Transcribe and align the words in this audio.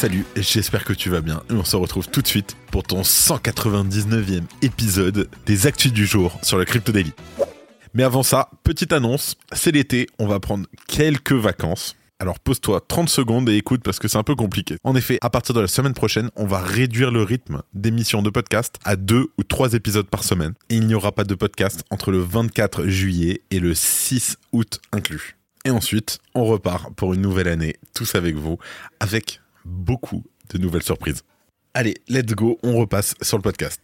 Salut, 0.00 0.24
j'espère 0.34 0.86
que 0.86 0.94
tu 0.94 1.10
vas 1.10 1.20
bien 1.20 1.42
et 1.50 1.52
on 1.52 1.62
se 1.62 1.76
retrouve 1.76 2.08
tout 2.08 2.22
de 2.22 2.26
suite 2.26 2.56
pour 2.70 2.84
ton 2.84 3.02
199e 3.02 4.44
épisode 4.62 5.28
des 5.44 5.66
Actus 5.66 5.92
du 5.92 6.06
jour 6.06 6.38
sur 6.40 6.56
le 6.56 6.64
Crypto 6.64 6.90
Daily. 6.90 7.12
Mais 7.92 8.02
avant 8.02 8.22
ça, 8.22 8.48
petite 8.64 8.94
annonce, 8.94 9.36
c'est 9.52 9.72
l'été, 9.72 10.06
on 10.18 10.26
va 10.26 10.40
prendre 10.40 10.66
quelques 10.88 11.34
vacances. 11.34 11.96
Alors 12.18 12.40
pose-toi 12.40 12.80
30 12.88 13.10
secondes 13.10 13.50
et 13.50 13.56
écoute 13.56 13.82
parce 13.84 13.98
que 13.98 14.08
c'est 14.08 14.16
un 14.16 14.22
peu 14.22 14.34
compliqué. 14.34 14.76
En 14.84 14.96
effet, 14.96 15.18
à 15.20 15.28
partir 15.28 15.54
de 15.54 15.60
la 15.60 15.68
semaine 15.68 15.92
prochaine, 15.92 16.30
on 16.34 16.46
va 16.46 16.60
réduire 16.60 17.10
le 17.10 17.22
rythme 17.22 17.60
d'émission 17.74 18.22
de 18.22 18.30
podcast 18.30 18.76
à 18.86 18.96
deux 18.96 19.26
ou 19.36 19.42
trois 19.42 19.74
épisodes 19.74 20.08
par 20.08 20.24
semaine. 20.24 20.54
Et 20.70 20.76
il 20.76 20.86
n'y 20.86 20.94
aura 20.94 21.12
pas 21.12 21.24
de 21.24 21.34
podcast 21.34 21.84
entre 21.90 22.10
le 22.10 22.20
24 22.20 22.86
juillet 22.86 23.42
et 23.50 23.60
le 23.60 23.74
6 23.74 24.38
août 24.52 24.80
inclus. 24.92 25.36
Et 25.66 25.70
ensuite, 25.70 26.20
on 26.34 26.46
repart 26.46 26.90
pour 26.94 27.12
une 27.12 27.20
nouvelle 27.20 27.48
année, 27.48 27.76
tous 27.92 28.14
avec 28.14 28.36
vous, 28.36 28.56
avec 28.98 29.42
beaucoup 29.64 30.24
de 30.52 30.58
nouvelles 30.58 30.82
surprises. 30.82 31.22
Allez, 31.74 31.94
let's 32.08 32.34
go, 32.34 32.58
on 32.62 32.76
repasse 32.76 33.14
sur 33.22 33.36
le 33.36 33.42
podcast. 33.42 33.80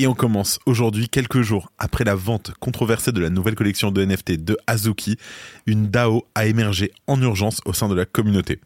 Et 0.00 0.06
on 0.06 0.14
commence 0.14 0.58
aujourd'hui, 0.64 1.10
quelques 1.10 1.42
jours 1.42 1.70
après 1.78 2.04
la 2.04 2.14
vente 2.14 2.52
controversée 2.58 3.12
de 3.12 3.20
la 3.20 3.28
nouvelle 3.28 3.54
collection 3.54 3.90
de 3.90 4.02
NFT 4.02 4.42
de 4.42 4.56
Azuki, 4.66 5.18
une 5.66 5.88
DAO 5.88 6.24
a 6.34 6.46
émergé 6.46 6.90
en 7.06 7.20
urgence 7.20 7.60
au 7.66 7.74
sein 7.74 7.86
de 7.86 7.94
la 7.94 8.06
communauté. 8.06 8.60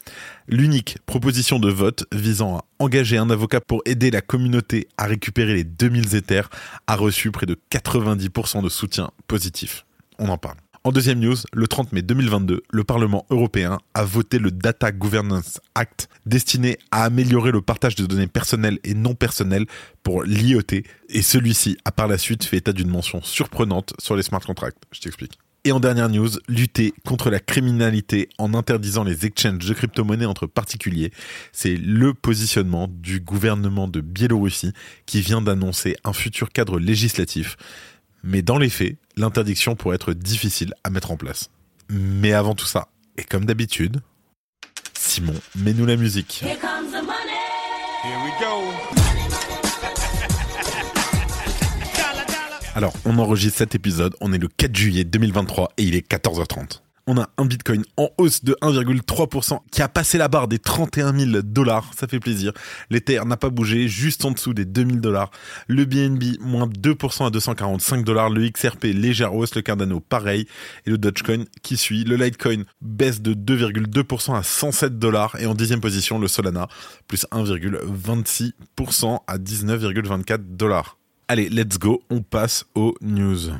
L'unique 0.46 0.98
proposition 1.06 1.58
de 1.58 1.72
vote 1.72 2.04
visant 2.12 2.58
à 2.58 2.64
engager 2.78 3.16
un 3.16 3.30
avocat 3.30 3.60
pour 3.60 3.82
aider 3.84 4.12
la 4.12 4.20
communauté 4.20 4.86
à 4.96 5.06
récupérer 5.06 5.54
les 5.54 5.64
2000 5.64 6.14
Ethers 6.14 6.50
a 6.86 6.94
reçu 6.94 7.32
près 7.32 7.46
de 7.46 7.58
90% 7.68 8.62
de 8.62 8.68
soutien 8.68 9.10
positif. 9.26 9.86
On 10.20 10.28
en 10.28 10.38
parle. 10.38 10.58
En 10.86 10.92
deuxième 10.92 11.18
news, 11.18 11.36
le 11.54 11.66
30 11.66 11.92
mai 11.92 12.02
2022, 12.02 12.62
le 12.70 12.84
Parlement 12.84 13.24
européen 13.30 13.78
a 13.94 14.04
voté 14.04 14.38
le 14.38 14.50
Data 14.50 14.92
Governance 14.92 15.58
Act 15.74 16.10
destiné 16.26 16.76
à 16.90 17.04
améliorer 17.04 17.52
le 17.52 17.62
partage 17.62 17.94
de 17.94 18.04
données 18.04 18.26
personnelles 18.26 18.78
et 18.84 18.92
non 18.92 19.14
personnelles 19.14 19.64
pour 20.02 20.24
l'IoT 20.24 20.82
et 21.08 21.22
celui-ci 21.22 21.78
a 21.86 21.90
par 21.90 22.06
la 22.06 22.18
suite 22.18 22.44
fait 22.44 22.58
état 22.58 22.74
d'une 22.74 22.90
mention 22.90 23.22
surprenante 23.22 23.94
sur 23.98 24.14
les 24.14 24.22
smart 24.22 24.40
contracts. 24.40 24.76
Je 24.92 25.00
t'explique. 25.00 25.38
Et 25.66 25.72
en 25.72 25.80
dernière 25.80 26.10
news, 26.10 26.28
lutter 26.46 26.92
contre 27.06 27.30
la 27.30 27.40
criminalité 27.40 28.28
en 28.36 28.52
interdisant 28.52 29.04
les 29.04 29.24
exchanges 29.24 29.64
de 29.64 29.72
crypto-monnaies 29.72 30.26
entre 30.26 30.46
particuliers, 30.46 31.10
c'est 31.52 31.76
le 31.76 32.12
positionnement 32.12 32.88
du 32.90 33.20
gouvernement 33.20 33.88
de 33.88 34.02
Biélorussie 34.02 34.74
qui 35.06 35.22
vient 35.22 35.40
d'annoncer 35.40 35.96
un 36.04 36.12
futur 36.12 36.50
cadre 36.50 36.78
législatif 36.78 37.56
mais 38.24 38.42
dans 38.42 38.58
les 38.58 38.70
faits, 38.70 38.96
l'interdiction 39.16 39.76
pourrait 39.76 39.96
être 39.96 40.14
difficile 40.14 40.72
à 40.82 40.90
mettre 40.90 41.10
en 41.10 41.16
place. 41.16 41.50
Mais 41.90 42.32
avant 42.32 42.54
tout 42.54 42.64
ça, 42.64 42.88
et 43.18 43.22
comme 43.22 43.44
d'habitude, 43.44 44.00
Simon, 44.94 45.34
mets-nous 45.56 45.84
la 45.84 45.96
musique. 45.96 46.42
Here 46.42 46.56
comes 46.58 46.90
the 46.90 47.04
money. 47.04 47.36
Here 48.02 48.18
we 48.24 48.32
go. 48.40 48.44
Alors, 52.74 52.94
on 53.04 53.18
enregistre 53.18 53.58
cet 53.58 53.76
épisode, 53.76 54.16
on 54.20 54.32
est 54.32 54.38
le 54.38 54.48
4 54.48 54.74
juillet 54.74 55.04
2023 55.04 55.74
et 55.76 55.84
il 55.84 55.94
est 55.94 56.10
14h30 56.10 56.80
on 57.06 57.18
a 57.18 57.28
un 57.36 57.44
Bitcoin 57.44 57.84
en 57.96 58.08
hausse 58.18 58.44
de 58.44 58.56
1,3% 58.62 59.58
qui 59.70 59.82
a 59.82 59.88
passé 59.88 60.18
la 60.18 60.28
barre 60.28 60.48
des 60.48 60.58
31 60.58 61.16
000 61.16 61.42
dollars. 61.42 61.90
Ça 61.96 62.06
fait 62.06 62.20
plaisir. 62.20 62.52
L'Ether 62.90 63.20
n'a 63.26 63.36
pas 63.36 63.50
bougé, 63.50 63.88
juste 63.88 64.24
en 64.24 64.30
dessous 64.30 64.54
des 64.54 64.64
2000 64.64 65.00
dollars. 65.00 65.30
Le 65.68 65.84
BNB, 65.84 66.40
moins 66.40 66.66
2% 66.66 67.26
à 67.26 67.30
245 67.30 68.04
dollars. 68.04 68.30
Le 68.30 68.48
XRP, 68.48 68.84
légère 68.84 69.34
hausse. 69.34 69.54
Le 69.54 69.62
Cardano, 69.62 70.00
pareil. 70.00 70.46
Et 70.86 70.90
le 70.90 70.98
Dogecoin 70.98 71.44
qui 71.62 71.76
suit. 71.76 72.04
Le 72.04 72.16
Litecoin 72.16 72.64
baisse 72.80 73.20
de 73.20 73.34
2,2% 73.34 74.36
à 74.36 74.42
107 74.42 74.98
dollars. 74.98 75.36
Et 75.38 75.46
en 75.46 75.54
dixième 75.54 75.80
position, 75.80 76.18
le 76.18 76.28
Solana, 76.28 76.68
plus 77.06 77.26
1,26% 77.32 79.20
à 79.26 79.38
19,24 79.38 80.38
dollars. 80.56 80.98
Allez, 81.28 81.48
let's 81.48 81.78
go. 81.78 82.02
On 82.10 82.22
passe 82.22 82.64
aux 82.74 82.94
news. 83.00 83.50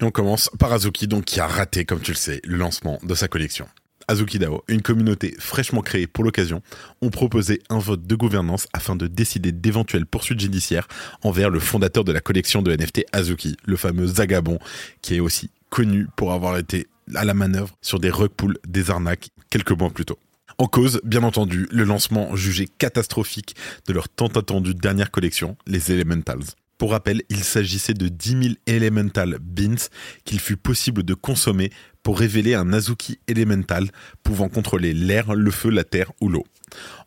Et 0.00 0.04
on 0.04 0.10
commence 0.10 0.48
par 0.58 0.72
Azuki, 0.72 1.08
donc 1.08 1.24
qui 1.24 1.40
a 1.40 1.46
raté, 1.46 1.84
comme 1.84 2.00
tu 2.00 2.12
le 2.12 2.16
sais, 2.16 2.40
le 2.44 2.56
lancement 2.56 2.98
de 3.02 3.14
sa 3.14 3.26
collection. 3.26 3.66
Azuki 4.06 4.38
DAO, 4.38 4.62
une 4.68 4.80
communauté 4.80 5.34
fraîchement 5.38 5.82
créée 5.82 6.06
pour 6.06 6.24
l'occasion, 6.24 6.62
ont 7.02 7.10
proposé 7.10 7.60
un 7.68 7.78
vote 7.78 8.06
de 8.06 8.14
gouvernance 8.14 8.66
afin 8.72 8.96
de 8.96 9.06
décider 9.06 9.52
d'éventuelles 9.52 10.06
poursuites 10.06 10.40
judiciaires 10.40 10.88
envers 11.22 11.50
le 11.50 11.60
fondateur 11.60 12.04
de 12.04 12.12
la 12.12 12.20
collection 12.20 12.62
de 12.62 12.74
NFT 12.74 13.04
Azuki, 13.12 13.56
le 13.64 13.76
fameux 13.76 14.06
Zagabon, 14.06 14.58
qui 15.02 15.16
est 15.16 15.20
aussi 15.20 15.50
connu 15.68 16.06
pour 16.16 16.32
avoir 16.32 16.56
été 16.56 16.86
à 17.14 17.24
la 17.24 17.34
manœuvre 17.34 17.76
sur 17.82 17.98
des 17.98 18.10
rug 18.10 18.30
des 18.66 18.90
arnaques, 18.90 19.28
quelques 19.50 19.72
mois 19.72 19.90
plus 19.90 20.06
tôt. 20.06 20.18
En 20.56 20.66
cause, 20.66 21.00
bien 21.04 21.22
entendu, 21.22 21.68
le 21.70 21.84
lancement 21.84 22.34
jugé 22.34 22.66
catastrophique 22.66 23.54
de 23.86 23.92
leur 23.92 24.08
tant 24.08 24.28
attendue 24.28 24.74
dernière 24.74 25.10
collection, 25.10 25.56
les 25.66 25.92
Elementals. 25.92 26.54
Pour 26.78 26.92
rappel, 26.92 27.22
il 27.28 27.42
s'agissait 27.42 27.92
de 27.92 28.06
10 28.06 28.28
000 28.30 28.54
Elemental 28.66 29.38
Beans 29.40 29.88
qu'il 30.24 30.38
fut 30.38 30.56
possible 30.56 31.02
de 31.02 31.14
consommer 31.14 31.70
pour 32.04 32.20
révéler 32.20 32.54
un 32.54 32.72
Azuki 32.72 33.18
Elemental 33.26 33.90
pouvant 34.22 34.48
contrôler 34.48 34.94
l'air, 34.94 35.34
le 35.34 35.50
feu, 35.50 35.70
la 35.70 35.82
terre 35.82 36.12
ou 36.20 36.28
l'eau. 36.28 36.46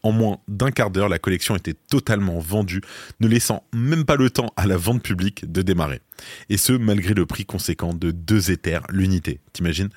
En 0.03 0.11
moins 0.11 0.39
d'un 0.49 0.71
quart 0.71 0.91
d'heure, 0.91 1.07
la 1.07 1.19
collection 1.19 1.55
était 1.55 1.75
totalement 1.89 2.39
vendue, 2.39 2.81
ne 3.21 3.27
laissant 3.29 3.63
même 3.73 4.03
pas 4.03 4.17
le 4.17 4.29
temps 4.29 4.51
à 4.57 4.67
la 4.67 4.75
vente 4.75 5.03
publique 5.03 5.49
de 5.49 5.61
démarrer. 5.61 6.01
Et 6.49 6.57
ce, 6.57 6.73
malgré 6.73 7.13
le 7.13 7.25
prix 7.25 7.45
conséquent 7.45 7.93
de 7.93 8.11
2 8.11 8.51
Ethers 8.51 8.83
l'unité. 8.89 9.39
T'imagines? 9.53 9.89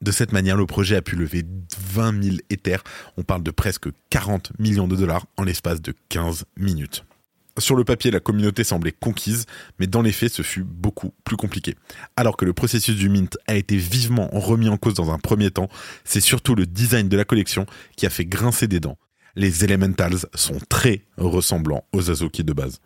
De 0.00 0.12
cette 0.12 0.32
manière, 0.32 0.56
le 0.56 0.64
projet 0.64 0.96
a 0.96 1.02
pu 1.02 1.16
lever 1.16 1.44
20 1.92 2.22
000 2.22 2.36
Ethers. 2.48 2.82
On 3.18 3.24
parle 3.24 3.42
de 3.42 3.50
presque 3.50 3.88
40 4.10 4.52
millions 4.58 4.88
de 4.88 4.96
dollars 4.96 5.26
en 5.36 5.42
l'espace 5.42 5.82
de 5.82 5.92
15 6.08 6.44
minutes. 6.56 7.04
Sur 7.58 7.76
le 7.76 7.84
papier, 7.84 8.10
la 8.10 8.20
communauté 8.20 8.64
semblait 8.64 8.92
conquise, 8.92 9.46
mais 9.78 9.86
dans 9.86 10.02
les 10.02 10.12
faits, 10.12 10.32
ce 10.32 10.42
fut 10.42 10.64
beaucoup 10.64 11.12
plus 11.24 11.36
compliqué. 11.36 11.74
Alors 12.16 12.36
que 12.36 12.44
le 12.44 12.52
processus 12.52 12.96
du 12.96 13.08
mint 13.08 13.36
a 13.46 13.56
été 13.56 13.76
vivement 13.76 14.28
remis 14.32 14.68
en 14.68 14.76
cause 14.76 14.94
dans 14.94 15.10
un 15.10 15.18
premier 15.18 15.50
temps, 15.50 15.68
c'est 16.04 16.20
surtout 16.20 16.54
le 16.54 16.66
design 16.66 17.08
de 17.08 17.16
la 17.16 17.24
collection 17.24 17.66
qui 17.96 18.06
a 18.06 18.10
fait 18.10 18.24
grincer 18.24 18.68
des 18.68 18.80
dents. 18.80 18.98
Les 19.34 19.64
Elementals 19.64 20.26
sont 20.34 20.58
très 20.68 21.04
ressemblants 21.16 21.84
aux 21.92 22.10
Azuki 22.10 22.44
de 22.44 22.52
base. 22.52 22.80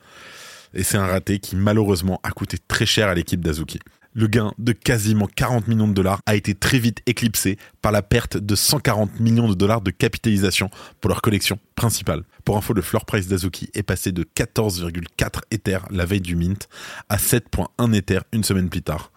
Et 0.75 0.83
c'est 0.83 0.97
un 0.97 1.07
raté 1.07 1.39
qui 1.39 1.57
malheureusement 1.57 2.21
a 2.23 2.31
coûté 2.31 2.57
très 2.67 2.87
cher 2.87 3.09
à 3.09 3.15
l'équipe 3.15 3.41
d'Azuki 3.41 3.79
le 4.15 4.27
gain 4.27 4.53
de 4.59 4.73
quasiment 4.73 5.27
40 5.27 5.69
millions 5.69 5.89
de 5.89 5.93
dollars 5.93 6.21
a 6.27 6.35
été 6.35 6.55
très 6.55 6.79
vite 6.79 7.01
éclipsé 7.07 7.59
par 7.81 7.93
la 7.93 8.03
perte 8.03 8.37
de 8.37 8.55
140 8.55 9.21
millions 9.21 9.49
de 9.49 9.55
dollars 9.55 9.81
de 9.81 9.91
capitalisation 9.91 10.71
pour 11.01 11.09
leur 11.09 11.23
collection 11.23 11.59
principale. 11.75 12.25
Pour 12.45 12.57
info, 12.57 12.73
le 12.73 12.83
floor 12.83 13.05
price 13.05 13.29
d'Azuki 13.29 13.71
est 13.75 13.83
passé 13.83 14.13
de 14.13 14.25
14,4 14.25 15.41
Ethers 15.51 15.87
la 15.91 16.05
veille 16.05 16.21
du 16.21 16.37
mint 16.37 16.69
à 17.09 17.17
7,1 17.17 17.95
Ethers 17.95 18.25
une 18.33 18.45
semaine 18.45 18.69
plus 18.69 18.83
tard, 18.83 19.13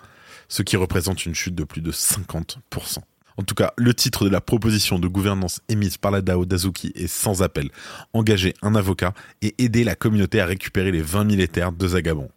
ce 0.48 0.62
qui 0.62 0.78
représente 0.78 1.26
une 1.26 1.36
chute 1.36 1.56
de 1.56 1.64
plus 1.64 1.82
de 1.82 1.92
50%. 1.92 3.00
En 3.38 3.44
tout 3.44 3.56
cas, 3.56 3.74
le 3.78 3.94
titre 3.94 4.24
de 4.24 4.30
la 4.30 4.40
proposition 4.40 4.98
de 4.98 5.10
gouvernance 5.10 5.60
émise 5.68 5.98
par 5.98 6.12
la 6.12 6.22
DAO 6.22 6.46
d'Azuki 6.46 6.94
est 6.96 7.08
sans 7.08 7.42
appel. 7.42 7.70
Engager 8.14 8.54
un 8.62 8.76
avocat 8.76 9.14
et 9.42 9.54
aider 9.58 9.84
la 9.84 9.96
communauté 9.96 10.40
à 10.40 10.46
récupérer 10.46 10.92
les 10.92 11.02
20 11.02 11.32
000 11.32 11.42
Ethers 11.42 11.74
de 11.74 11.88
Zagabon. 11.90 12.30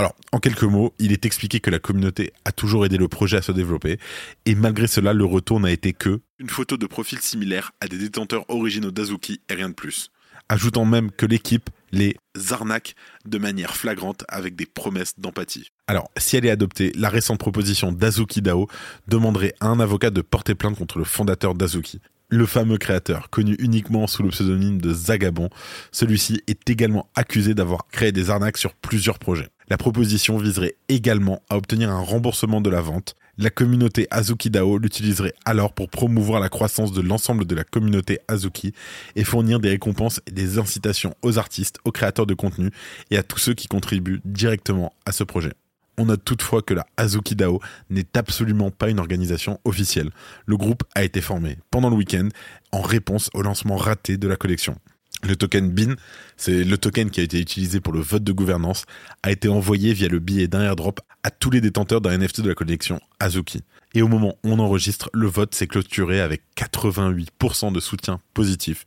Alors, 0.00 0.16
en 0.32 0.38
quelques 0.38 0.62
mots, 0.62 0.94
il 0.98 1.12
est 1.12 1.26
expliqué 1.26 1.60
que 1.60 1.68
la 1.68 1.78
communauté 1.78 2.32
a 2.46 2.52
toujours 2.52 2.86
aidé 2.86 2.96
le 2.96 3.06
projet 3.06 3.36
à 3.36 3.42
se 3.42 3.52
développer, 3.52 3.98
et 4.46 4.54
malgré 4.54 4.86
cela, 4.86 5.12
le 5.12 5.26
retour 5.26 5.60
n'a 5.60 5.70
été 5.70 5.92
que 5.92 6.22
une 6.38 6.48
photo 6.48 6.78
de 6.78 6.86
profil 6.86 7.18
similaire 7.18 7.72
à 7.82 7.86
des 7.86 7.98
détenteurs 7.98 8.46
originaux 8.48 8.92
d'Azuki 8.92 9.42
et 9.50 9.54
rien 9.54 9.68
de 9.68 9.74
plus. 9.74 10.10
Ajoutant 10.48 10.86
même 10.86 11.10
que 11.10 11.26
l'équipe 11.26 11.68
les 11.92 12.16
arnaque 12.50 12.94
de 13.26 13.36
manière 13.36 13.76
flagrante 13.76 14.24
avec 14.28 14.56
des 14.56 14.64
promesses 14.64 15.20
d'empathie. 15.20 15.68
Alors, 15.86 16.10
si 16.16 16.38
elle 16.38 16.46
est 16.46 16.50
adoptée, 16.50 16.92
la 16.96 17.10
récente 17.10 17.38
proposition 17.38 17.92
d'Azuki 17.92 18.40
Dao 18.40 18.68
demanderait 19.06 19.52
à 19.60 19.66
un 19.66 19.80
avocat 19.80 20.08
de 20.08 20.22
porter 20.22 20.54
plainte 20.54 20.78
contre 20.78 20.96
le 20.96 21.04
fondateur 21.04 21.54
d'Azuki 21.54 22.00
le 22.30 22.46
fameux 22.46 22.78
créateur, 22.78 23.28
connu 23.28 23.56
uniquement 23.58 24.06
sous 24.06 24.22
le 24.22 24.30
pseudonyme 24.30 24.80
de 24.80 24.94
Zagabon. 24.94 25.50
Celui-ci 25.90 26.42
est 26.46 26.70
également 26.70 27.10
accusé 27.16 27.54
d'avoir 27.54 27.88
créé 27.88 28.12
des 28.12 28.30
arnaques 28.30 28.56
sur 28.56 28.72
plusieurs 28.74 29.18
projets. 29.18 29.48
La 29.70 29.76
proposition 29.76 30.36
viserait 30.36 30.74
également 30.88 31.42
à 31.48 31.56
obtenir 31.56 31.90
un 31.90 32.00
remboursement 32.00 32.60
de 32.60 32.68
la 32.68 32.80
vente. 32.80 33.14
La 33.38 33.50
communauté 33.50 34.08
Azuki 34.10 34.50
DAO 34.50 34.78
l'utiliserait 34.78 35.32
alors 35.44 35.72
pour 35.72 35.88
promouvoir 35.88 36.40
la 36.40 36.48
croissance 36.48 36.90
de 36.90 37.00
l'ensemble 37.00 37.44
de 37.44 37.54
la 37.54 37.62
communauté 37.62 38.18
Azuki 38.26 38.72
et 39.14 39.22
fournir 39.22 39.60
des 39.60 39.68
récompenses 39.68 40.20
et 40.26 40.32
des 40.32 40.58
incitations 40.58 41.14
aux 41.22 41.38
artistes, 41.38 41.78
aux 41.84 41.92
créateurs 41.92 42.26
de 42.26 42.34
contenu 42.34 42.72
et 43.12 43.16
à 43.16 43.22
tous 43.22 43.38
ceux 43.38 43.54
qui 43.54 43.68
contribuent 43.68 44.20
directement 44.24 44.92
à 45.06 45.12
ce 45.12 45.22
projet. 45.22 45.52
On 45.98 46.06
note 46.06 46.24
toutefois 46.24 46.62
que 46.62 46.74
la 46.74 46.84
Azuki 46.96 47.36
DAO 47.36 47.60
n'est 47.90 48.16
absolument 48.16 48.72
pas 48.72 48.90
une 48.90 48.98
organisation 48.98 49.60
officielle. 49.64 50.10
Le 50.46 50.56
groupe 50.56 50.82
a 50.96 51.04
été 51.04 51.20
formé 51.20 51.58
pendant 51.70 51.90
le 51.90 51.96
week-end 51.96 52.28
en 52.72 52.80
réponse 52.80 53.30
au 53.34 53.42
lancement 53.42 53.76
raté 53.76 54.16
de 54.16 54.26
la 54.26 54.34
collection. 54.34 54.74
Le 55.22 55.36
token 55.36 55.70
BIN, 55.70 55.96
c'est 56.36 56.64
le 56.64 56.78
token 56.78 57.10
qui 57.10 57.20
a 57.20 57.22
été 57.22 57.38
utilisé 57.38 57.80
pour 57.80 57.92
le 57.92 58.00
vote 58.00 58.24
de 58.24 58.32
gouvernance, 58.32 58.86
a 59.22 59.30
été 59.30 59.48
envoyé 59.48 59.92
via 59.92 60.08
le 60.08 60.18
billet 60.18 60.48
d'un 60.48 60.62
airdrop 60.62 61.00
à 61.22 61.30
tous 61.30 61.50
les 61.50 61.60
détenteurs 61.60 62.00
d'un 62.00 62.16
NFT 62.16 62.40
de 62.40 62.48
la 62.48 62.54
collection 62.54 63.00
Azuki. 63.18 63.62
Et 63.94 64.02
au 64.02 64.08
moment 64.08 64.36
où 64.44 64.50
on 64.50 64.58
enregistre, 64.58 65.10
le 65.12 65.26
vote 65.26 65.54
s'est 65.54 65.66
clôturé 65.66 66.20
avec 66.20 66.42
88% 66.56 67.72
de 67.72 67.80
soutien 67.80 68.20
positif. 68.32 68.84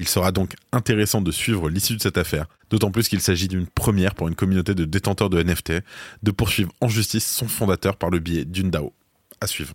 Il 0.00 0.08
sera 0.08 0.32
donc 0.32 0.54
intéressant 0.72 1.20
de 1.20 1.30
suivre 1.30 1.68
l'issue 1.68 1.94
de 1.94 2.02
cette 2.02 2.18
affaire, 2.18 2.46
d'autant 2.70 2.90
plus 2.90 3.06
qu'il 3.08 3.20
s'agit 3.20 3.48
d'une 3.48 3.66
première 3.66 4.14
pour 4.14 4.28
une 4.28 4.34
communauté 4.34 4.74
de 4.74 4.86
détenteurs 4.86 5.30
de 5.30 5.42
NFT 5.42 5.74
de 6.22 6.30
poursuivre 6.30 6.72
en 6.80 6.88
justice 6.88 7.26
son 7.26 7.46
fondateur 7.46 7.96
par 7.96 8.10
le 8.10 8.18
biais 8.18 8.44
d'une 8.44 8.70
DAO. 8.70 8.92
À 9.40 9.46
suivre. 9.46 9.74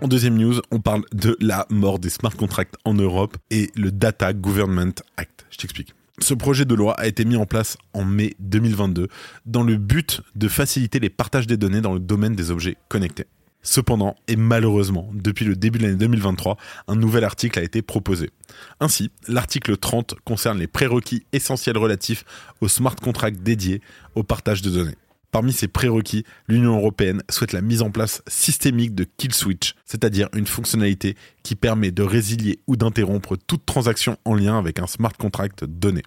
En 0.00 0.08
deuxième 0.08 0.36
news, 0.36 0.60
on 0.70 0.80
parle 0.80 1.04
de 1.12 1.36
la 1.40 1.66
mort 1.70 1.98
des 1.98 2.10
smart 2.10 2.36
contracts 2.36 2.74
en 2.84 2.94
Europe 2.94 3.36
et 3.50 3.70
le 3.74 3.90
Data 3.90 4.32
Government 4.32 4.92
Act. 5.16 5.46
Je 5.50 5.58
t'explique. 5.58 5.94
Ce 6.20 6.34
projet 6.34 6.64
de 6.64 6.74
loi 6.74 6.94
a 6.94 7.06
été 7.06 7.24
mis 7.24 7.36
en 7.36 7.46
place 7.46 7.76
en 7.92 8.04
mai 8.04 8.34
2022 8.38 9.08
dans 9.46 9.62
le 9.62 9.76
but 9.76 10.20
de 10.34 10.48
faciliter 10.48 11.00
les 11.00 11.10
partages 11.10 11.46
des 11.46 11.56
données 11.56 11.80
dans 11.80 11.94
le 11.94 12.00
domaine 12.00 12.34
des 12.34 12.50
objets 12.50 12.76
connectés. 12.88 13.26
Cependant, 13.62 14.14
et 14.28 14.36
malheureusement, 14.36 15.10
depuis 15.14 15.46
le 15.46 15.56
début 15.56 15.78
de 15.78 15.84
l'année 15.84 15.96
2023, 15.96 16.58
un 16.86 16.96
nouvel 16.96 17.24
article 17.24 17.58
a 17.58 17.62
été 17.62 17.80
proposé. 17.80 18.30
Ainsi, 18.78 19.10
l'article 19.26 19.78
30 19.78 20.16
concerne 20.24 20.58
les 20.58 20.66
prérequis 20.66 21.24
essentiels 21.32 21.78
relatifs 21.78 22.24
aux 22.60 22.68
smart 22.68 22.94
contracts 22.94 23.42
dédiés 23.42 23.80
au 24.14 24.22
partage 24.22 24.60
de 24.60 24.68
données. 24.68 24.96
Parmi 25.34 25.52
ces 25.52 25.66
prérequis, 25.66 26.22
l'Union 26.46 26.76
européenne 26.76 27.24
souhaite 27.28 27.52
la 27.52 27.60
mise 27.60 27.82
en 27.82 27.90
place 27.90 28.22
systémique 28.28 28.94
de 28.94 29.02
kill 29.16 29.34
switch, 29.34 29.74
c'est-à-dire 29.84 30.28
une 30.32 30.46
fonctionnalité 30.46 31.16
qui 31.42 31.56
permet 31.56 31.90
de 31.90 32.04
résilier 32.04 32.60
ou 32.68 32.76
d'interrompre 32.76 33.36
toute 33.48 33.66
transaction 33.66 34.16
en 34.24 34.36
lien 34.36 34.56
avec 34.56 34.78
un 34.78 34.86
smart 34.86 35.12
contract 35.12 35.64
donné. 35.64 36.02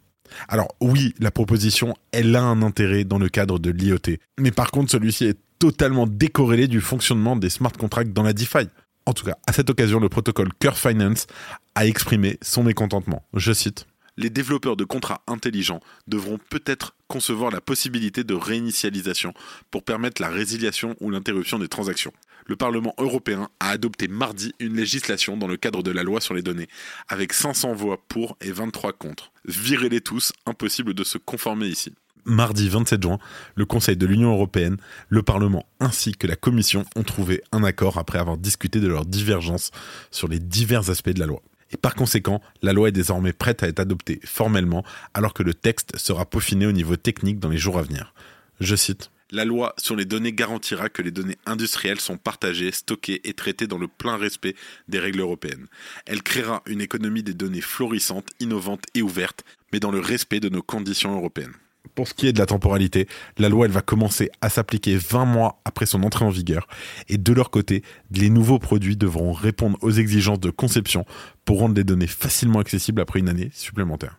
Alors 0.48 0.70
oui, 0.80 1.14
la 1.20 1.30
proposition, 1.30 1.94
elle 2.14 2.34
a 2.38 2.42
un 2.42 2.62
intérêt 2.62 3.04
dans 3.04 3.20
le 3.20 3.28
cadre 3.28 3.60
de 3.60 3.70
l'IoT, 3.70 4.16
mais 4.40 4.52
par 4.52 4.72
contre 4.72 4.92
celui-ci 4.92 5.26
est 5.26 5.40
totalement 5.60 6.08
décorrélé 6.08 6.70
du 6.70 6.80
fonctionnement 6.80 7.36
des 7.36 7.50
smart 7.50 7.74
contracts 7.74 8.14
dans 8.14 8.24
la 8.24 8.32
DeFi. 8.32 8.70
En 9.06 9.12
tout 9.12 9.26
cas, 9.26 9.36
à 9.46 9.52
cette 9.52 9.70
occasion, 9.70 10.00
le 10.00 10.08
protocole 10.08 10.54
Curve 10.58 10.80
Finance 10.80 11.28
a 11.76 11.86
exprimé 11.86 12.38
son 12.42 12.64
mécontentement. 12.64 13.26
Je 13.34 13.52
cite 13.52 13.88
les 14.18 14.30
développeurs 14.30 14.75
de 14.75 14.84
contrats 14.84 15.22
intelligents 15.28 15.80
devront 16.08 16.40
peut-être 16.50 16.96
concevoir 17.08 17.52
la 17.52 17.62
possibilité 17.62 18.24
de 18.24 18.34
réinitialisation 18.34 19.34
pour 19.72 19.84
permettre 19.84 20.22
la 20.22 20.30
résiliation 20.30 20.96
ou 21.00 21.10
l'interruption 21.10 21.60
des 21.60 21.68
transactions. 21.68 22.14
Le 22.46 22.56
Parlement 22.56 22.94
européen 22.98 23.50
a 23.60 23.69
adopté 23.69 24.08
mardi 24.08 24.54
une 24.60 24.75
législation 24.75 25.38
dans 25.38 25.48
le 25.48 25.58
cadre 25.58 25.84
de 25.84 25.92
la 25.92 26.04
loi 26.04 26.22
sur 26.22 26.34
les 26.34 26.42
données, 26.42 26.69
avec 27.10 27.34
500 27.34 27.74
voix 27.74 27.98
pour 28.08 28.38
et 28.42 28.52
23 28.52 28.94
contre. 28.94 29.31
Virez-les 29.46 30.02
tous, 30.02 30.31
impossible 30.46 30.94
de 30.94 31.04
se 31.04 31.18
conformer 31.18 31.68
ici. 31.68 31.94
Mardi 32.24 32.68
27 32.68 33.02
juin, 33.02 33.19
le 33.56 33.66
Conseil 33.66 33.96
de 33.96 34.06
l'Union 34.06 34.34
européenne, 34.34 34.78
le 35.08 35.24
Parlement 35.24 35.66
ainsi 35.80 36.12
que 36.12 36.28
la 36.28 36.36
Commission 36.36 36.86
ont 36.96 37.04
trouvé 37.04 37.42
un 37.54 37.64
accord 37.64 37.98
après 37.98 38.19
avoir 38.19 38.38
discuté 38.38 38.80
de 38.80 38.88
leurs 38.88 39.06
divergences 39.06 39.72
sur 40.12 40.28
les 40.28 40.40
divers 40.40 40.90
aspects 40.90 41.10
de 41.10 41.19
la 41.19 41.25
loi. 41.25 41.42
Et 41.72 41.78
par 41.78 41.96
conséquent, 41.96 42.42
la 42.62 42.74
loi 42.74 42.90
est 42.90 42.94
désormais 42.94 43.34
prête 43.34 43.64
à 43.64 43.68
être 43.68 43.80
adoptée 43.80 44.19
formellement, 44.24 44.86
alors 45.14 45.34
que 45.34 45.44
le 45.44 45.54
texte 45.54 45.98
sera 45.98 46.25
peaufiné 46.25 46.66
au 46.66 46.72
niveau 46.72 46.96
technique 46.96 47.40
dans 47.40 47.50
les 47.50 47.58
jours 47.58 47.78
à 47.78 47.81
venir. 47.81 48.14
Je 48.60 48.75
cite. 48.75 49.12
La 49.30 49.44
loi 49.44 49.75
sur 49.78 49.98
les 49.98 50.06
données 50.06 50.31
garantira 50.31 50.88
que 50.88 51.02
les 51.02 51.12
données 51.12 51.38
industrielles 51.46 52.00
sont 52.00 52.16
partagées, 52.16 52.72
stockées 52.72 53.19
et 53.25 53.34
traitées 53.34 53.68
dans 53.68 53.78
le 53.78 53.90
plein 53.90 54.16
respect 54.16 54.56
des 54.88 55.00
règles 55.00 55.19
européennes. 55.19 55.68
Elle 56.06 56.24
créera 56.24 56.64
une 56.66 56.80
économie 56.80 57.24
des 57.24 57.34
données 57.34 57.60
florissante, 57.60 58.30
innovante 58.40 58.86
et 58.94 59.02
ouverte, 59.02 59.44
mais 59.74 59.81
dans 59.81 59.92
le 59.92 60.00
respect 60.00 60.40
de 60.40 60.48
nos 60.48 60.62
conditions 60.62 61.14
européennes. 61.14 61.56
Pour 61.95 62.07
ce 62.07 62.13
qui 62.13 62.28
est 62.28 62.34
de 62.34 62.39
la 62.39 62.45
temporalité, 62.45 63.07
la 63.38 63.50
loi 63.50 63.68
va 63.68 63.81
commencer 63.81 64.30
à 64.42 64.50
s'appliquer 64.50 64.98
20 64.98 65.25
mois 65.25 65.62
après 65.66 65.86
son 65.86 66.04
entrée 66.04 66.25
en 66.25 66.30
vigueur 66.30 66.68
et 67.10 67.18
de 67.18 67.34
leur 67.34 67.50
côté, 67.50 67.84
les 68.12 68.30
nouveaux 68.30 68.60
produits 68.60 68.98
devront 68.98 69.34
répondre 69.34 69.78
aux 69.81 69.92
exigences 69.92 70.39
de 70.39 70.50
conception 70.50 71.06
pour 71.45 71.60
rendre 71.60 71.75
les 71.75 71.84
données 71.84 72.07
facilement 72.07 72.60
accessibles 72.60 73.01
après 73.01 73.19
une 73.19 73.30
année 73.30 73.50
supplémentaire. 73.54 74.18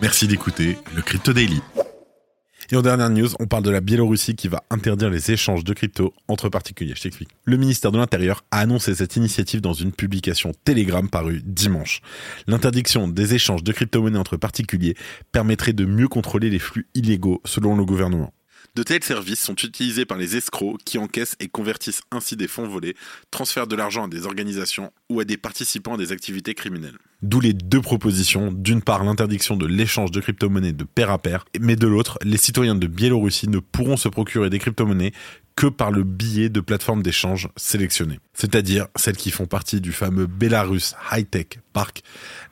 Merci 0.00 0.28
d'écouter 0.28 0.78
le 0.94 1.02
Crypto 1.02 1.32
Daily. 1.32 1.60
Et 2.70 2.76
en 2.76 2.82
dernière 2.82 3.08
news, 3.08 3.30
on 3.40 3.46
parle 3.46 3.62
de 3.62 3.70
la 3.70 3.80
Biélorussie 3.80 4.36
qui 4.36 4.46
va 4.46 4.62
interdire 4.68 5.08
les 5.08 5.30
échanges 5.30 5.64
de 5.64 5.72
crypto 5.72 6.12
entre 6.28 6.50
particuliers. 6.50 6.92
Je 6.94 7.00
t'explique. 7.00 7.30
Le 7.46 7.56
ministère 7.56 7.92
de 7.92 7.96
l'Intérieur 7.96 8.44
a 8.50 8.58
annoncé 8.58 8.94
cette 8.94 9.16
initiative 9.16 9.62
dans 9.62 9.72
une 9.72 9.90
publication 9.90 10.52
Telegram 10.64 11.08
parue 11.08 11.40
dimanche. 11.42 12.02
L'interdiction 12.46 13.08
des 13.08 13.34
échanges 13.34 13.64
de 13.64 13.72
crypto-monnaies 13.72 14.18
entre 14.18 14.36
particuliers 14.36 14.96
permettrait 15.32 15.72
de 15.72 15.86
mieux 15.86 16.08
contrôler 16.08 16.50
les 16.50 16.58
flux 16.58 16.86
illégaux 16.94 17.40
selon 17.46 17.74
le 17.74 17.86
gouvernement. 17.86 18.34
De 18.74 18.82
tels 18.82 19.02
services 19.02 19.40
sont 19.40 19.54
utilisés 19.54 20.04
par 20.04 20.18
les 20.18 20.36
escrocs 20.36 20.78
qui 20.84 20.98
encaissent 20.98 21.36
et 21.40 21.48
convertissent 21.48 22.02
ainsi 22.10 22.36
des 22.36 22.48
fonds 22.48 22.68
volés, 22.68 22.94
transfèrent 23.30 23.66
de 23.66 23.76
l'argent 23.76 24.04
à 24.04 24.08
des 24.08 24.26
organisations 24.26 24.92
ou 25.08 25.20
à 25.20 25.24
des 25.24 25.36
participants 25.36 25.94
à 25.94 25.98
des 25.98 26.12
activités 26.12 26.54
criminelles. 26.54 26.98
D'où 27.22 27.40
les 27.40 27.52
deux 27.52 27.80
propositions, 27.80 28.52
d'une 28.52 28.82
part 28.82 29.02
l'interdiction 29.02 29.56
de 29.56 29.66
l'échange 29.66 30.12
de 30.12 30.20
crypto-monnaies 30.20 30.72
de 30.72 30.84
pair 30.84 31.10
à 31.10 31.18
pair, 31.18 31.44
mais 31.60 31.74
de 31.74 31.88
l'autre, 31.88 32.18
les 32.22 32.36
citoyens 32.36 32.76
de 32.76 32.86
Biélorussie 32.86 33.48
ne 33.48 33.58
pourront 33.58 33.96
se 33.96 34.08
procurer 34.08 34.50
des 34.50 34.60
crypto-monnaies 34.60 35.12
que 35.56 35.66
par 35.66 35.90
le 35.90 36.04
biais 36.04 36.48
de 36.48 36.60
plateformes 36.60 37.02
d'échange 37.02 37.48
sélectionnées. 37.56 38.20
C'est-à-dire 38.32 38.86
celles 38.94 39.16
qui 39.16 39.32
font 39.32 39.46
partie 39.46 39.80
du 39.80 39.90
fameux 39.90 40.26
Belarus 40.26 40.94
High 41.10 41.28
Tech 41.28 41.46
Park, 41.72 42.02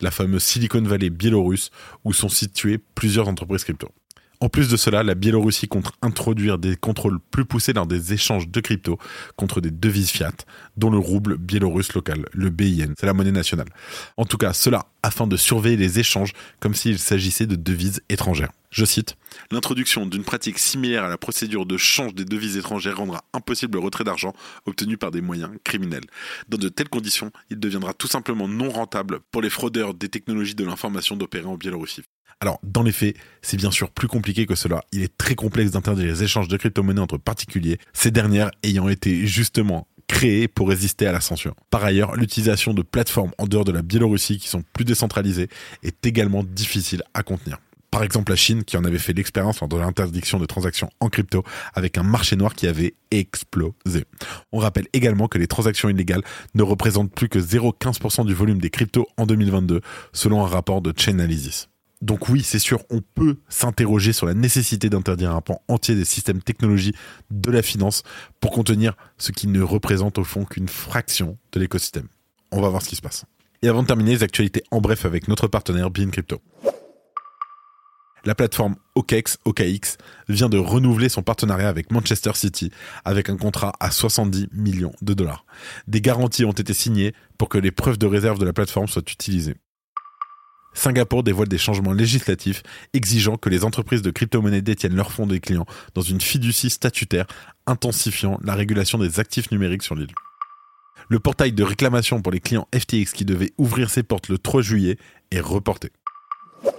la 0.01 0.11
fameuse 0.11 0.43
Silicon 0.43 0.83
Valley 0.83 1.11
biélorusse, 1.11 1.71
où 2.03 2.13
sont 2.13 2.29
situées 2.29 2.81
plusieurs 2.97 3.29
entreprises 3.29 3.63
crypto. 3.63 3.93
En 4.41 4.49
plus 4.49 4.69
de 4.69 4.77
cela, 4.77 5.03
la 5.03 5.15
Biélorussie 5.15 5.69
compte 5.69 5.93
introduire 6.03 6.59
des 6.59 6.77
contrôles 6.77 7.19
plus 7.31 7.45
poussés 7.45 7.73
dans 7.73 7.87
des 7.87 8.13
échanges 8.13 8.49
de 8.49 8.61
crypto 8.61 8.99
contre 9.37 9.61
des 9.61 9.71
devises 9.71 10.11
fiat, 10.11 10.33
dont 10.77 10.91
le 10.91 10.99
rouble 10.99 11.39
biélorusse 11.39 11.95
local, 11.95 12.27
le 12.33 12.51
BIN, 12.51 12.93
c'est 12.99 13.07
la 13.07 13.15
monnaie 13.15 13.33
nationale. 13.33 13.69
En 14.17 14.25
tout 14.25 14.37
cas, 14.37 14.53
cela 14.53 14.87
afin 15.03 15.27
de 15.27 15.37
surveiller 15.37 15.77
les 15.77 15.99
échanges 15.99 16.33
comme 16.61 16.75
s'il 16.75 16.99
s'agissait 16.99 17.47
de 17.47 17.57
devises 17.57 18.03
étrangères. 18.09 18.53
Je 18.71 18.85
cite, 18.85 19.17
L'introduction 19.51 20.07
d'une 20.07 20.25
pratique 20.25 20.59
similaire 20.59 21.05
à 21.05 21.09
la 21.09 21.17
procédure 21.19 21.67
de 21.67 21.77
change 21.77 22.15
des 22.15 22.25
devises 22.25 22.57
étrangères 22.57 22.99
rendra 22.99 23.25
impossible 23.33 23.79
le 23.79 23.85
retrait 23.85 24.05
d'argent 24.05 24.35
obtenu 24.67 24.97
par 24.99 25.11
des 25.11 25.21
moyens 25.21 25.51
criminels. 25.65 26.05
Dans 26.49 26.59
de 26.59 26.69
telles 26.69 26.89
conditions, 26.89 27.31
il 27.51 27.59
deviendra 27.59 27.95
tout 27.95 28.09
simplement 28.09 28.49
non 28.49 28.71
rentable 28.71 29.21
pour 29.31 29.43
les 29.43 29.51
fraudeurs 29.51 29.95
des 29.95 30.09
technologies 30.09 30.55
de 30.55 30.65
l'information 30.65 31.17
d'opérer 31.17 31.47
en 31.47 31.57
Biélorussie. 31.57 32.03
Alors, 32.41 32.61
dans 32.63 32.83
les 32.83 32.93
faits, 32.93 33.17
c'est 33.41 33.57
bien 33.57 33.71
sûr 33.71 33.91
plus 33.91 34.09
compliqué 34.09 34.45
que 34.45 34.55
cela. 34.55 34.85
Il 34.93 35.03
est 35.03 35.17
très 35.17 35.35
complexe 35.35 35.71
d'interdire 35.71 36.07
les 36.07 36.23
échanges 36.23 36.49
de 36.49 36.57
crypto-monnaies 36.57 37.01
entre 37.01 37.17
particuliers, 37.17 37.79
ces 37.95 38.11
dernières 38.11 38.51
ayant 38.63 38.89
été 38.89 39.27
justement 39.27 39.89
créées 40.07 40.47
pour 40.47 40.69
résister 40.69 41.07
à 41.07 41.13
la 41.13 41.21
censure. 41.21 41.55
Par 41.71 41.83
ailleurs, 41.83 42.15
l'utilisation 42.15 42.75
de 42.75 42.83
plateformes 42.83 43.33
en 43.39 43.47
dehors 43.47 43.65
de 43.65 43.73
la 43.73 43.83
Biélorussie 43.83 44.39
qui 44.39 44.49
sont 44.49 44.63
plus 44.75 44.85
décentralisées 44.85 45.49
est 45.83 46.07
également 46.07 46.45
difficile 46.45 47.03
à 47.15 47.23
contenir. 47.23 47.59
Par 47.91 48.03
exemple, 48.03 48.33
la 48.33 48.37
Chine 48.37 48.65
qui 48.65 48.77
en 48.77 48.85
avait 48.85 48.99
fait 48.99 49.15
l'expérience 49.15 49.61
lors 49.61 49.69
de 49.69 49.77
l'interdiction 49.79 50.39
de 50.39 50.45
transactions 50.45 50.91
en 51.01 51.09
crypto 51.09 51.43
avec 51.75 51.97
un 51.97 52.03
marché 52.03 52.37
noir 52.37 52.55
qui 52.55 52.67
avait 52.67 52.95
explosé. 53.11 54.05
On 54.53 54.59
rappelle 54.59 54.87
également 54.93 55.29
que 55.29 55.39
les 55.39 55.47
transactions 55.47 55.89
illégales 55.89 56.23
ne 56.55 56.63
représentent 56.63 57.13
plus 57.13 57.31
que 57.31 57.39
0,15% 57.39 58.27
du 58.27 58.35
volume 58.35 58.61
des 58.61 58.71
cryptos 58.71 59.07
en 59.17 59.25
2022 59.25 59.81
selon 60.13 60.45
un 60.45 60.49
rapport 60.49 60.83
de 60.83 60.93
Chainalysis. 60.95 61.69
Donc 62.03 62.29
oui, 62.29 62.43
c'est 62.43 62.59
sûr, 62.59 62.83
on 62.91 63.01
peut 63.01 63.39
s'interroger 63.49 64.13
sur 64.13 64.27
la 64.27 64.35
nécessité 64.35 64.91
d'interdire 64.91 65.35
un 65.35 65.41
pan 65.41 65.63
entier 65.69 65.95
des 65.95 66.05
systèmes 66.05 66.43
technologies 66.43 66.93
de 67.31 67.51
la 67.51 67.63
finance 67.63 68.03
pour 68.41 68.51
contenir 68.51 68.95
ce 69.17 69.33
qui 69.33 69.47
ne 69.47 69.63
représente 69.63 70.19
au 70.19 70.25
fond 70.25 70.45
qu'une 70.45 70.69
fraction 70.69 71.39
de 71.53 71.61
l'écosystème. 71.61 72.09
On 72.53 72.61
va 72.61 72.69
voir 72.69 72.83
ce 72.83 72.89
qui 72.89 72.97
se 72.97 73.03
passe. 73.03 73.25
Et 73.63 73.69
avant 73.69 73.83
de 73.83 73.87
terminer, 73.87 74.13
les 74.13 74.23
actualités 74.23 74.63
en 74.71 74.81
bref 74.81 75.07
avec 75.07 75.29
notre 75.29 75.49
partenaire 75.49 75.91
Bean 75.91 76.11
Crypto. 76.11 76.41
La 78.27 78.35
plateforme 78.35 78.75
OKEx, 78.97 79.39
OKX 79.45 79.99
vient 80.29 80.49
de 80.49 80.59
renouveler 80.59 81.09
son 81.09 81.23
partenariat 81.23 81.69
avec 81.69 81.93
Manchester 81.93 82.33
City 82.35 82.73
avec 83.05 83.31
un 83.31 83.37
contrat 83.37 83.73
à 83.79 83.93
70 83.93 84.49
millions 84.53 84.93
de 85.01 85.15
dollars. 85.15 85.47
Des 85.87 86.01
garanties 86.01 86.45
ont 86.45 86.51
été 86.51 86.75
signées 86.75 87.15
pour 87.39 87.49
que 87.49 87.57
les 87.57 87.71
preuves 87.71 87.99
de 87.99 88.07
réserve 88.07 88.41
de 88.41 88.45
la 88.45 88.53
plateforme 88.53 88.89
soient 88.89 89.03
utilisées. 89.03 89.55
Singapour 90.77 91.23
dévoile 91.23 91.49
des 91.49 91.59
changements 91.59 91.93
législatifs 91.93 92.63
exigeant 92.93 93.37
que 93.37 93.49
les 93.49 93.65
entreprises 93.65 94.03
de 94.03 94.11
crypto-monnaies 94.11 94.61
détiennent 94.61 94.95
leurs 94.95 95.11
fonds 95.11 95.27
des 95.27 95.41
clients 95.41 95.67
dans 95.95 96.03
une 96.03 96.21
fiducie 96.21 96.71
statutaire 96.71 97.27
intensifiant 97.67 98.39
la 98.45 98.55
régulation 98.55 98.99
des 98.99 99.19
actifs 99.19 99.51
numériques 99.51 99.83
sur 99.83 99.95
l'île. 99.95 100.13
Le 101.09 101.19
portail 101.19 101.53
de 101.53 101.63
réclamation 101.63 102.21
pour 102.21 102.31
les 102.31 102.41
clients 102.41 102.69
FTX 102.75 103.13
qui 103.15 103.25
devait 103.25 103.53
ouvrir 103.59 103.89
ses 103.91 104.03
portes 104.03 104.29
le 104.29 104.39
3 104.39 104.61
juillet 104.61 104.99
est 105.31 105.41
reporté. 105.41 105.91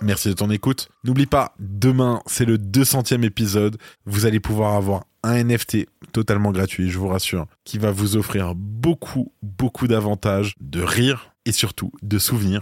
Merci 0.02 0.30
de 0.30 0.34
ton 0.34 0.52
écoute. 0.52 0.90
N'oublie 1.04 1.26
pas, 1.26 1.56
demain, 1.60 2.22
c'est 2.28 2.46
le 2.46 2.58
200e 2.58 3.24
épisode. 3.24 3.78
Vous 4.06 4.26
allez 4.26 4.40
pouvoir 4.40 4.76
avoir 4.76 5.06
un 5.24 5.44
NFT 5.44 5.88
totalement 6.14 6.52
gratuit, 6.52 6.90
je 6.90 6.98
vous 7.00 7.08
rassure, 7.08 7.48
qui 7.64 7.80
va 7.80 7.92
vous 7.92 8.16
offrir 8.16 8.54
beaucoup, 8.56 9.32
beaucoup 9.42 9.88
d'avantages, 9.88 10.54
de 10.60 10.82
rire 10.82 11.34
et 11.46 11.52
surtout 11.52 11.92
de 12.04 12.20
souvenirs. 12.20 12.62